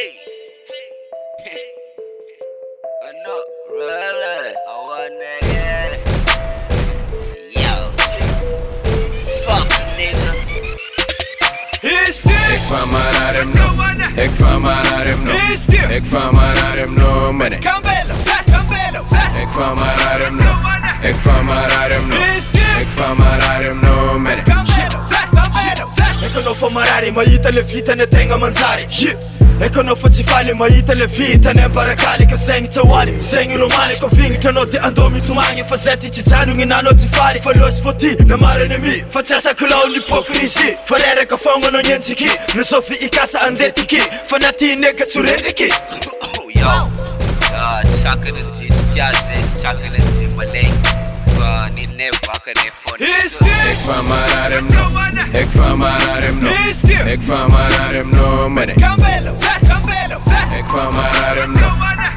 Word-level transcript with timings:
Hey. 0.00 0.12
Ano, 3.06 3.34
really? 3.68 4.54
I 4.64 4.76
wanna 4.88 5.34
get 5.50 5.90
Yo. 7.60 7.74
Fuck, 9.44 9.68
nigga. 9.98 10.32
Is 11.82 12.20
dit? 12.20 12.32
Ik 12.32 12.62
van 12.68 12.88
maar 12.90 13.12
naar 13.12 13.34
hem 13.34 13.50
no. 13.50 13.66
Ik 14.22 14.30
van 14.30 14.60
maar 14.60 14.90
naar 14.90 15.06
hem 15.06 15.22
no. 15.22 15.32
Is 15.52 15.64
dit? 15.64 15.90
Ik 15.90 16.02
van 16.08 16.34
maar 16.34 16.54
naar 16.54 16.76
hem 16.76 16.94
no, 16.94 17.32
man. 17.32 17.52
Ik 17.52 17.60
Campbello, 17.60 18.14
zet, 18.22 18.44
Campbello, 18.50 19.04
zet. 19.10 19.48
van 19.50 19.74
maar 19.74 19.96
naar 19.96 20.20
hem 20.20 20.34
no. 20.34 20.58
Ik 21.08 21.14
van 21.14 21.44
maar 21.44 21.68
naar 21.68 21.90
hem 21.90 22.06
no. 22.08 22.16
Is 22.16 22.50
dit? 22.50 22.78
Ik 22.78 22.86
van 22.86 23.16
maar 23.16 23.38
naar 23.38 23.62
hem 23.62 23.78
no, 23.80 24.18
man. 24.18 24.42
Campbello, 24.42 25.04
zet, 25.08 25.28
Campbello, 25.34 25.90
zet. 25.94 26.30
Eka 26.30 26.40
no 26.40 26.54
fa 26.54 26.68
marary 26.68 27.10
mahita 27.10 27.50
le 27.50 27.64
vitany 27.64 28.02
ategna 28.02 28.36
manjary 28.36 28.86
Ye. 28.88 29.39
eko 29.66 29.80
anao 29.80 29.96
fa 29.96 30.08
tsy 30.08 30.24
faly 30.24 30.54
mahita 30.54 30.94
le 30.94 31.06
vitany 31.06 31.60
ambarakalyka 31.62 32.36
zegny 32.36 32.68
tsaoaly 32.68 33.12
zegny 33.20 33.56
romaly 33.56 33.94
ko 34.00 34.08
vignitra 34.08 34.50
anao 34.50 34.64
de 34.64 34.78
andô 34.78 35.10
mitomagny. 35.10 35.64
Fa 35.64 35.76
zay 35.76 35.96
ty 35.96 36.10
tsijanogny 36.10 36.64
nanao 36.64 36.94
tsy 36.94 37.08
faly. 37.08 37.40
Fa 37.40 37.52
loatsy 37.58 37.82
fôty 37.82 38.16
namarany 38.26 38.74
ami 38.74 38.94
fa 39.10 39.22
tsy 39.22 39.34
asakolao 39.34 39.88
nipôkrisi 39.92 40.74
fa 40.88 40.96
reraka 41.02 41.36
fogna 41.36 41.68
anao 41.68 41.82
niantsiky 41.82 42.30
nasofy 42.54 42.94
ikasa 43.06 43.42
andetiky 43.42 44.00
fa 44.28 44.38
natineka 44.38 45.06
tsorendraky 45.06 45.68
yo 46.60 46.74
sakany 48.02 48.42
zay 48.48 48.68
tsy 48.68 48.86
tia 48.92 49.12
zay 49.12 49.42
tsy 49.90 50.36
malegny 50.36 51.19
ni 51.74 51.86
ne 51.86 52.08
vaka 52.26 52.52
ne 52.54 52.70
phone. 52.74 53.04
Is 53.24 53.36
dit? 53.36 53.48
Ik 53.72 53.78
van 53.84 54.06
maar 54.06 54.28
naar 54.34 54.50
hem 54.50 54.66
no. 54.66 54.88
Ik 55.38 55.46
van 55.50 55.78
maar 55.78 56.06
naar 56.06 56.22
hem 56.22 56.38
no. 56.38 56.50
Is 56.68 56.80
dit? 56.80 57.06
Ik 57.06 57.20
van 57.24 57.50
maar 57.50 57.70
naar 57.70 57.92
hem 57.92 58.08
no, 58.08 58.48
man. 58.48 58.68
Ik 58.68 58.76
Campbello, 58.76 59.32
Campbello, 59.68 60.20
zet. 60.28 60.66
van 60.66 60.94
maar 60.94 61.12
naar 61.20 61.36
hem 61.36 61.52
no. 61.52 61.68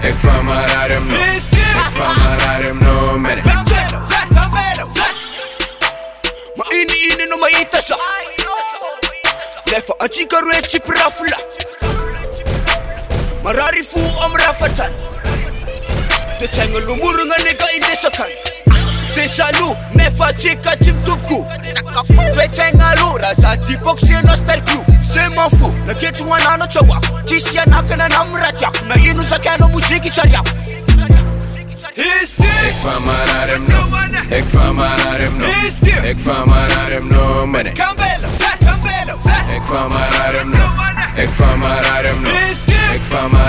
Ik 0.02 0.16
van 0.20 0.46
maar 0.46 0.68
naar 0.76 0.90
hem 0.90 1.08
no. 1.08 1.16
Is 1.16 1.50
dit? 1.50 1.60
Ik 1.60 1.90
van 1.94 2.24
maar 2.24 2.38
naar 2.46 2.62
hem 2.62 2.78
no, 2.78 3.18
man. 3.18 3.42
Campbello, 3.42 4.02
zet, 4.08 4.28
Campbello, 4.34 4.86
zet. 4.94 5.16
Maini-ini 6.56 7.26
no 7.30 7.38
mahita 7.38 7.82
sa 7.82 7.96
Nefa 9.72 9.94
antsika 10.00 10.40
roe 10.40 10.62
tsy 10.62 10.80
pirafila 10.80 11.38
Marary 13.44 13.84
fo 13.84 14.00
am 14.24 14.36
rafatany 14.36 14.94
De 16.40 16.48
tsaigna 16.50 16.80
lomorogna 16.86 17.36
nega 19.14 19.22
indesakany 19.22 19.22
De 19.22 19.28
salo 19.28 19.76
nefa 19.94 20.26
atsika 20.26 20.76
tsy 20.78 20.92
mitoviko 20.92 21.48
Toetsaigna 22.34 22.90
alo 22.90 23.18
raha 23.18 23.34
za 23.34 23.56
diboko 23.56 24.00
sy 24.00 24.14
anao 24.16 24.36
sperclou 24.36 24.84
Se 25.02 25.30
m'en 25.30 25.50
fou 25.58 25.74
naketry 25.86 26.24
ho 26.26 26.34
anano 26.34 26.68
tsahoako 26.68 27.20
Tsisy 27.26 27.60
anakana 27.60 28.08
na 28.10 28.22
amin'ny 28.22 28.42
raha 28.42 28.52
tiako 28.52 28.86
Na 28.88 28.96
ino 28.96 29.24
zakianao 29.24 29.70
moziky 29.70 30.10
tsariako 30.10 30.52
Is 31.96 32.36
dit? 32.36 32.46
Ik 32.46 32.76
van 32.82 33.04
maar 33.04 33.26
naar 33.34 33.48
hem 33.48 33.64
no. 33.68 33.88
Ik 34.38 34.44
van 34.50 34.76
maar 34.76 34.98
naar 35.04 35.20
hem 35.20 35.38
no. 35.38 35.46
Is 35.46 35.80
dit? 35.80 36.06
Ik 36.06 36.18
van 36.24 36.50
maar 36.50 36.68
naar 36.76 36.90
hem 36.92 37.08
no, 37.08 37.46
man. 37.46 37.66
Ik 37.66 37.74
Campbello, 37.74 38.28
zet, 38.38 38.58
Campbello, 38.66 39.20
zet. 39.24 39.62
van 39.64 39.88
maar 39.90 40.10
naar 40.18 40.34
hem 40.34 40.50
no. 40.50 40.72
Ik 41.16 41.30
van 41.30 41.60
maar 41.60 41.82
naar 41.82 42.04
hem 42.04 42.22
no. 42.22 42.30
Is 42.30 42.60
dit? 42.66 42.92
Ik 42.94 43.02
van 43.10 43.32
maar 43.32 43.43